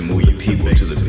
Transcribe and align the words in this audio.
to 0.00 0.06
move 0.06 0.22
your 0.22 0.38
people 0.38 0.72
to 0.72 0.84
the 0.84 0.99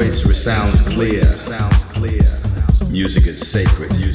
voice 0.00 0.24
resounds 0.24 0.80
clear. 0.82 1.24
Music 2.88 3.26
is 3.26 3.44
sacred. 3.44 4.07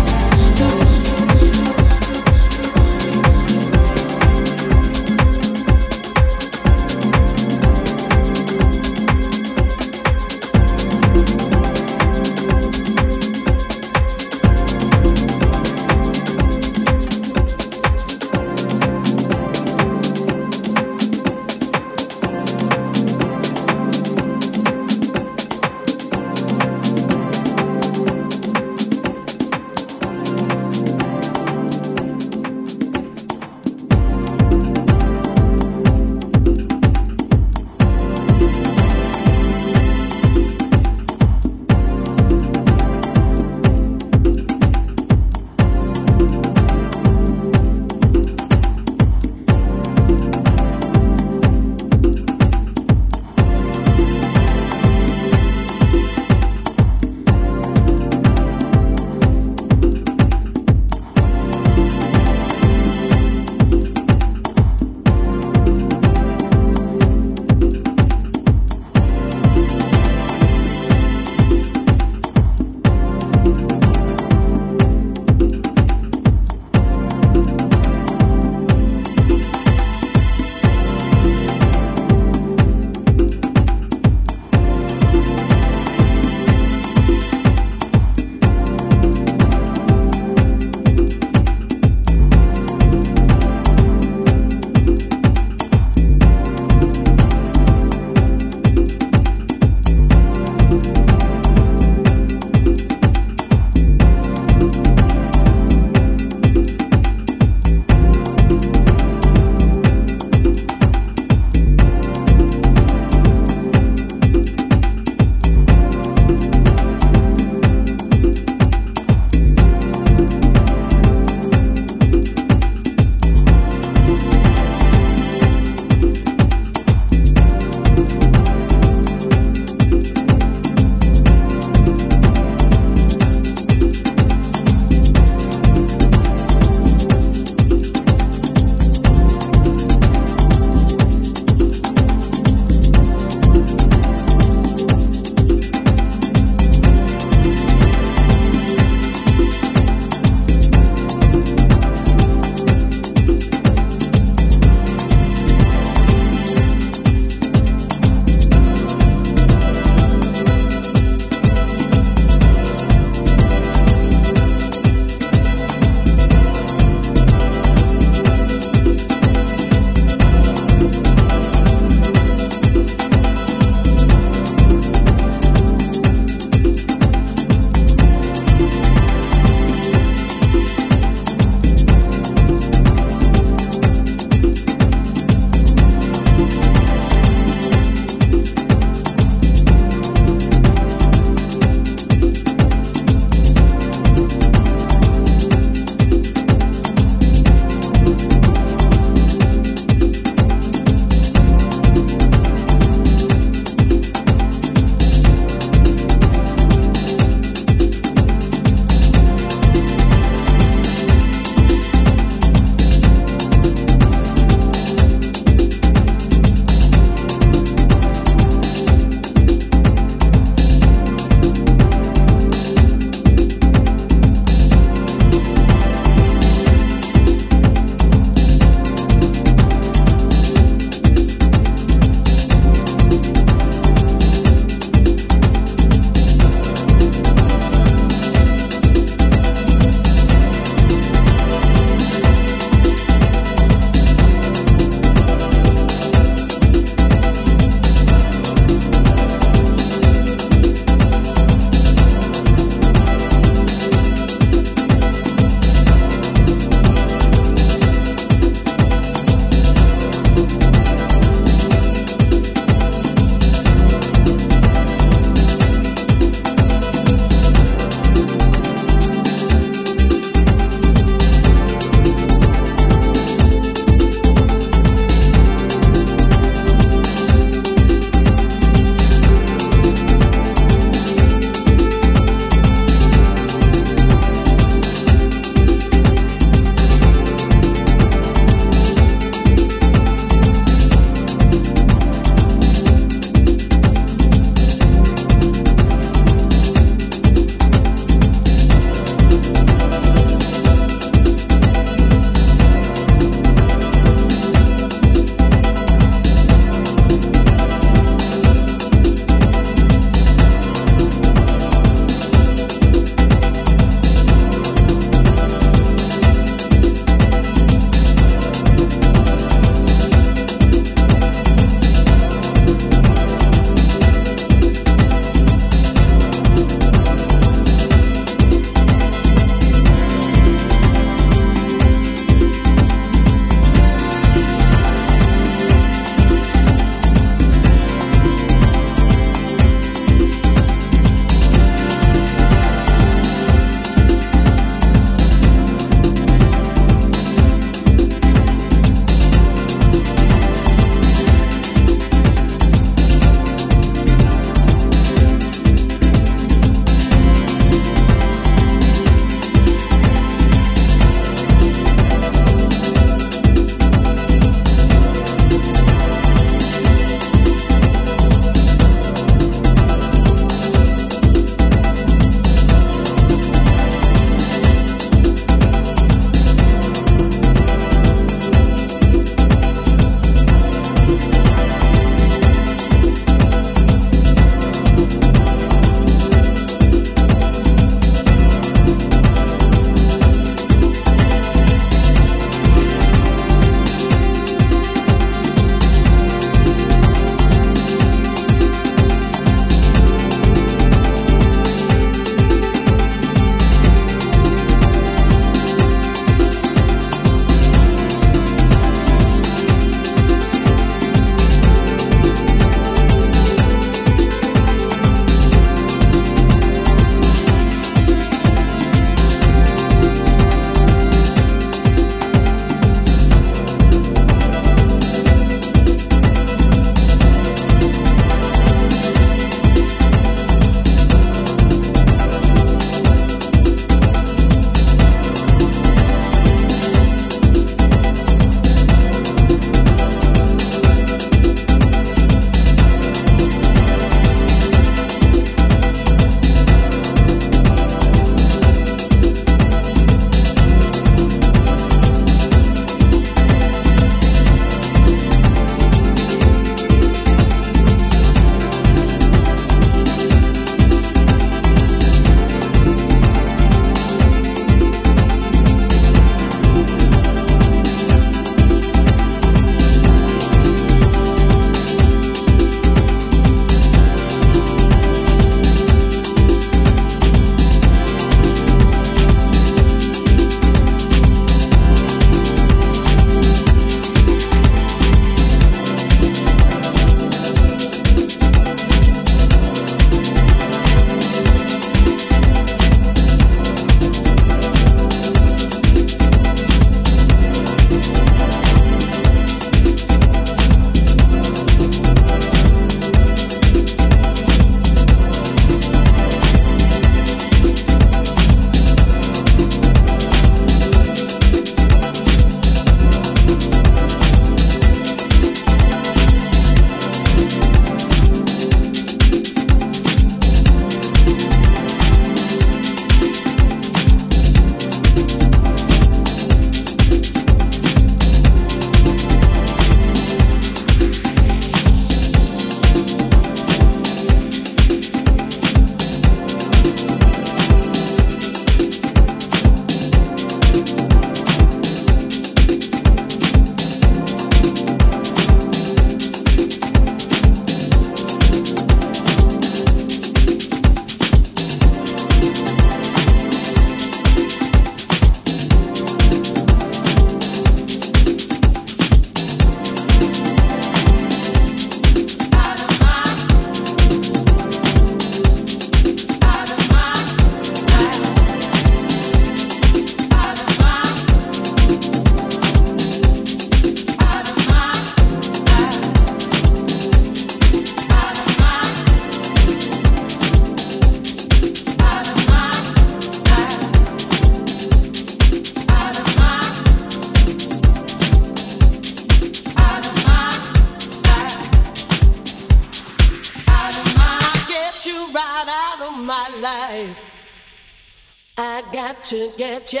to 599.32 599.50
get 599.56 599.94
you 599.94 600.00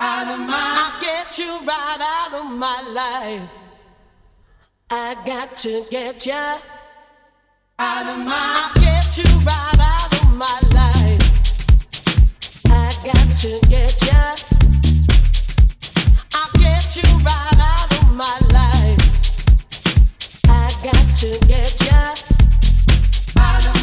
out 0.00 0.26
of 0.26 0.40
my 0.40 0.48
I 0.50 0.98
get 1.00 1.38
you 1.38 1.56
right 1.64 2.00
out 2.00 2.34
of 2.34 2.50
my 2.50 2.82
life. 2.90 3.48
I 4.90 5.14
got 5.24 5.54
to 5.58 5.84
get 5.88 6.26
you 6.26 6.32
out 7.78 8.06
of 8.08 8.18
my 8.26 8.34
I 8.34 8.70
get 8.80 9.16
you 9.16 9.30
right 9.46 9.78
out 9.78 10.12
of 10.20 10.36
my 10.36 10.58
life. 10.74 11.22
I 12.66 12.90
got 13.04 13.36
to 13.42 13.60
get 13.68 14.02
you. 14.02 14.24
I 16.34 16.48
get 16.58 16.96
you 16.96 17.08
right 17.22 17.60
out 17.72 17.92
of 18.00 18.16
my 18.16 18.36
life. 18.50 18.98
I 20.48 20.72
got 20.82 21.14
to 21.22 21.38
get 21.46 21.80
you 21.82 22.02
out 23.38 23.68
of 23.68 23.75